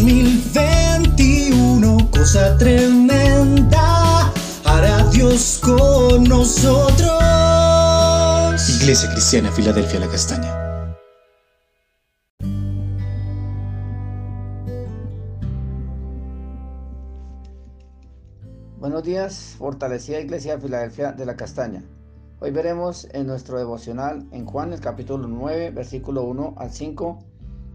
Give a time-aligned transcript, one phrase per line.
[0.00, 4.32] 2021, cosa tremenda,
[4.64, 7.20] hará Dios con nosotros.
[8.80, 10.56] Iglesia Cristiana, Filadelfia, la Castaña.
[18.78, 21.84] Buenos días, fortalecida Iglesia Filadelfia de la Castaña.
[22.38, 27.29] Hoy veremos en nuestro devocional en Juan el capítulo 9, versículo 1 al 5,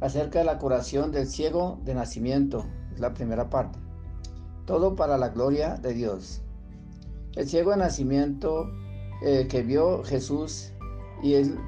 [0.00, 3.78] acerca de la curación del ciego de nacimiento, es la primera parte.
[4.64, 6.42] Todo para la gloria de Dios.
[7.34, 8.70] El ciego de nacimiento
[9.22, 10.72] eh, que vio Jesús
[11.22, 11.58] y él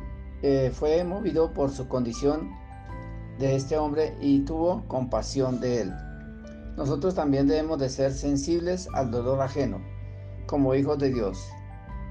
[0.42, 2.50] eh, fue movido por su condición
[3.38, 5.94] de este hombre y tuvo compasión de él.
[6.76, 9.80] Nosotros también debemos de ser sensibles al dolor ajeno,
[10.46, 11.44] como hijos de Dios,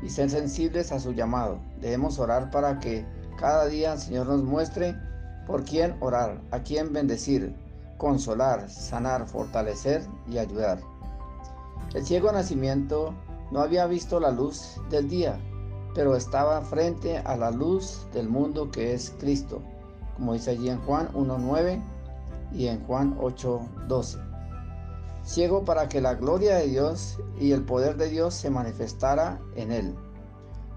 [0.04, 1.60] y ser sensibles a su llamado.
[1.80, 3.06] Debemos orar para que
[3.38, 4.96] cada día el Señor nos muestre
[5.48, 7.56] por quién orar, a quién bendecir,
[7.98, 10.80] consolar, sanar, fortalecer y ayudar.
[11.96, 13.16] El ciego nacimiento
[13.52, 15.40] no había visto la luz del día,
[15.96, 19.62] pero estaba frente a la luz del mundo que es Cristo,
[20.16, 21.82] como dice allí en Juan 1.9
[22.52, 24.28] y en Juan 8.12
[25.28, 29.72] ciego para que la gloria de Dios y el poder de Dios se manifestara en
[29.74, 29.94] él.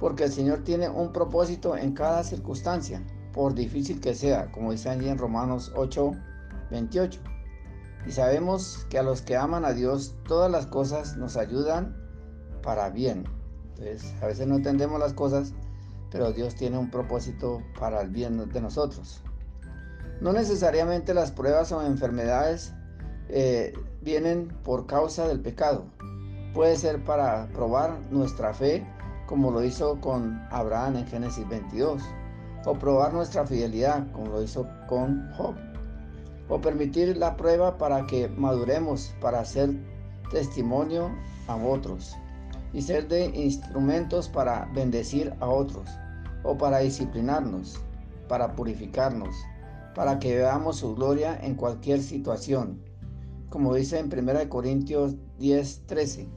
[0.00, 4.89] Porque el Señor tiene un propósito en cada circunstancia, por difícil que sea, como dice
[4.89, 6.12] allí en Romanos 8,
[6.70, 7.20] 28.
[8.06, 11.97] Y sabemos que a los que aman a Dios, todas las cosas nos ayudan
[12.62, 13.25] para bien.
[13.70, 15.53] Entonces, a veces no entendemos las cosas,
[16.11, 19.22] pero Dios tiene un propósito para el bien de nosotros.
[20.20, 22.75] No necesariamente las pruebas o enfermedades
[23.28, 23.72] eh,
[24.03, 25.84] vienen por causa del pecado.
[26.53, 28.87] Puede ser para probar nuestra fe,
[29.27, 32.03] como lo hizo con Abraham en Génesis 22,
[32.64, 35.55] o probar nuestra fidelidad, como lo hizo con Job,
[36.48, 39.70] o permitir la prueba para que maduremos, para hacer
[40.30, 41.10] testimonio
[41.47, 42.16] a otros
[42.72, 45.88] y ser de instrumentos para bendecir a otros,
[46.43, 47.81] o para disciplinarnos,
[48.28, 49.34] para purificarnos,
[49.94, 52.81] para que veamos su gloria en cualquier situación
[53.50, 56.28] como dice en 1 Corintios 10, 13.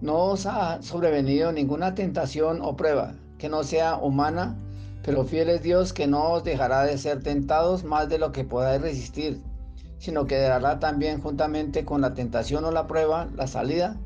[0.00, 4.58] No os ha sobrevenido ninguna tentación o prueba que no sea humana,
[5.02, 8.44] pero fiel es Dios que no os dejará de ser tentados más de lo que
[8.44, 9.40] podáis resistir,
[9.98, 13.96] sino que dará también juntamente con la tentación o la prueba la salida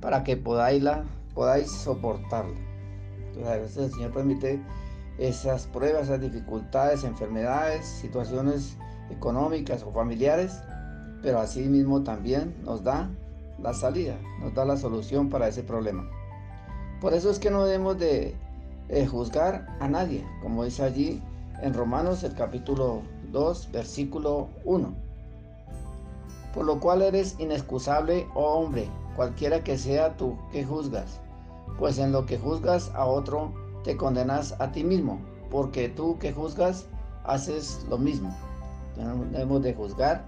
[0.00, 0.84] para que podáis,
[1.34, 2.58] podáis soportarla.
[3.26, 4.60] Entonces a veces el Señor permite
[5.18, 8.76] esas pruebas, esas dificultades, enfermedades, situaciones
[9.10, 10.60] económicas o familiares
[11.22, 13.10] pero así mismo también nos da
[13.60, 16.08] la salida, nos da la solución para ese problema.
[17.00, 18.34] Por eso es que no debemos de
[18.88, 21.22] eh, juzgar a nadie, como dice allí
[21.62, 24.92] en Romanos el capítulo 2, versículo 1.
[26.54, 31.20] Por lo cual eres inexcusable, oh hombre, cualquiera que sea tú que juzgas,
[31.78, 33.52] pues en lo que juzgas a otro
[33.84, 36.86] te condenas a ti mismo, porque tú que juzgas
[37.24, 38.34] haces lo mismo.
[38.96, 40.24] No debemos de juzgar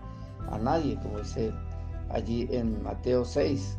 [0.51, 1.53] a nadie, como dice
[2.11, 3.77] allí en Mateo 6.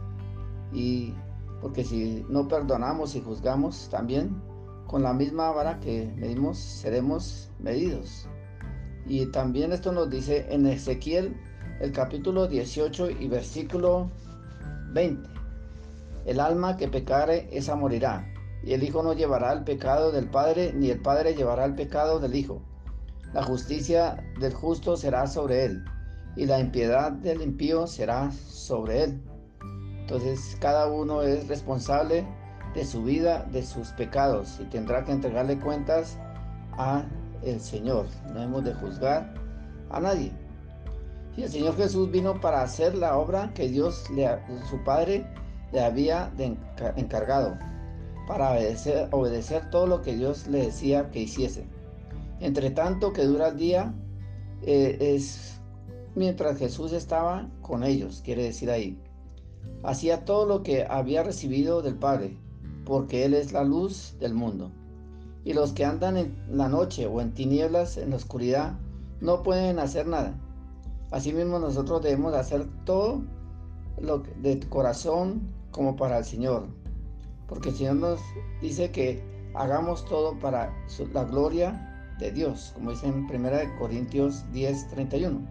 [0.74, 1.14] Y
[1.62, 4.36] porque si no perdonamos y juzgamos también,
[4.92, 8.28] con la misma vara que medimos, seremos medidos.
[9.08, 11.34] Y también esto nos dice en Ezequiel,
[11.80, 14.12] el capítulo 18 y versículo
[14.92, 15.30] 20.
[16.26, 18.28] El alma que pecare, esa morirá.
[18.64, 22.20] Y el Hijo no llevará el pecado del Padre, ni el Padre llevará el pecado
[22.20, 22.62] del Hijo.
[23.34, 25.86] La justicia del justo será sobre él
[26.36, 29.22] y la impiedad del impío será sobre él.
[30.02, 32.26] Entonces cada uno es responsable
[32.74, 36.18] de su vida, de sus pecados y tendrá que entregarle cuentas
[36.74, 37.04] a
[37.44, 38.06] el Señor.
[38.34, 39.34] No hemos de juzgar
[39.90, 40.32] a nadie.
[41.38, 44.28] Y el Señor Jesús vino para hacer la obra que Dios, le,
[44.70, 45.26] su Padre,
[45.72, 46.32] le había
[46.98, 47.58] encargado,
[48.28, 51.66] para obedecer, obedecer todo lo que Dios le decía que hiciese.
[52.40, 53.94] Entre tanto que dura el día,
[54.64, 55.62] eh, es
[56.16, 59.00] mientras Jesús estaba con ellos, quiere decir ahí.
[59.84, 62.38] Hacía todo lo que había recibido del Padre,
[62.86, 64.72] porque Él es la luz del mundo.
[65.44, 68.78] Y los que andan en la noche o en tinieblas, en la oscuridad,
[69.22, 70.36] no pueden hacer nada.
[71.12, 73.22] Asimismo nosotros debemos hacer todo
[74.00, 75.42] lo de corazón
[75.72, 76.68] como para el Señor.
[77.48, 78.20] Porque el Señor nos
[78.62, 79.24] dice que
[79.54, 80.74] hagamos todo para
[81.14, 85.42] la gloria de Dios, como dice en 1 Corintios 10, 31.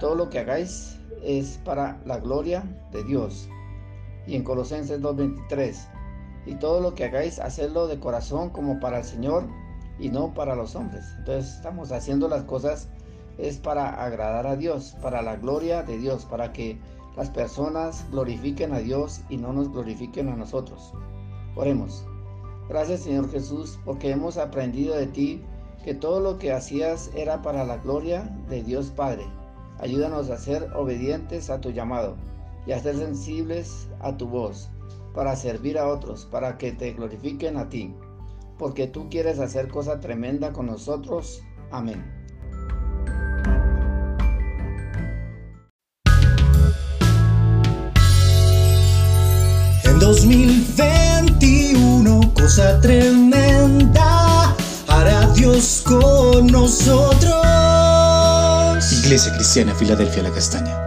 [0.00, 3.48] Todo lo que hagáis es para la gloria de Dios.
[4.26, 5.74] Y en Colosenses 2.23,
[6.46, 9.44] y todo lo que hagáis, hacedlo de corazón como para el Señor
[9.98, 11.04] y no para los hombres.
[11.18, 12.88] Entonces estamos haciendo las cosas
[13.38, 16.78] es para agradar a Dios, para la gloria de Dios, para que
[17.16, 20.92] las personas glorifiquen a Dios y no nos glorifiquen a nosotros.
[21.56, 22.04] Oremos.
[22.68, 25.42] Gracias Señor Jesús porque hemos aprendido de ti
[25.84, 29.26] que todo lo que hacías era para la gloria de Dios Padre.
[29.78, 32.16] Ayúdanos a ser obedientes a tu llamado
[32.66, 34.70] y a ser sensibles a tu voz,
[35.14, 37.94] para servir a otros, para que te glorifiquen a ti,
[38.58, 41.40] porque tú quieres hacer cosa tremenda con nosotros.
[41.70, 42.04] Amén.
[49.84, 54.56] En 2021, cosa tremenda
[54.88, 57.44] hará Dios con nosotros.
[59.04, 60.83] Iglesia Cristiana Filadelfia La Castaña.